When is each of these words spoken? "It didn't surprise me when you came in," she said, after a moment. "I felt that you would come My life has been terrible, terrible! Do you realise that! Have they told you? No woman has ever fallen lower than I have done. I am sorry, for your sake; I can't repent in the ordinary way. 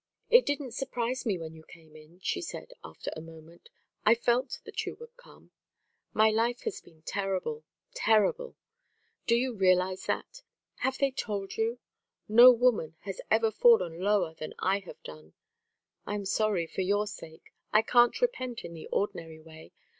"It 0.31 0.47
didn't 0.47 0.71
surprise 0.71 1.27
me 1.27 1.37
when 1.37 1.53
you 1.53 1.63
came 1.63 1.95
in," 1.95 2.19
she 2.21 2.41
said, 2.41 2.73
after 2.83 3.11
a 3.15 3.21
moment. 3.21 3.69
"I 4.03 4.15
felt 4.15 4.59
that 4.63 4.83
you 4.83 4.95
would 4.95 5.15
come 5.15 5.51
My 6.11 6.31
life 6.31 6.61
has 6.63 6.81
been 6.81 7.03
terrible, 7.03 7.65
terrible! 7.93 8.55
Do 9.27 9.35
you 9.35 9.53
realise 9.53 10.07
that! 10.07 10.41
Have 10.77 10.97
they 10.97 11.11
told 11.11 11.55
you? 11.55 11.77
No 12.27 12.51
woman 12.51 12.95
has 13.01 13.21
ever 13.29 13.51
fallen 13.51 13.99
lower 13.99 14.33
than 14.33 14.55
I 14.57 14.79
have 14.79 15.03
done. 15.03 15.35
I 16.07 16.15
am 16.15 16.25
sorry, 16.25 16.65
for 16.65 16.81
your 16.81 17.05
sake; 17.05 17.53
I 17.71 17.83
can't 17.83 18.21
repent 18.21 18.65
in 18.65 18.73
the 18.73 18.87
ordinary 18.87 19.39
way. 19.39 19.71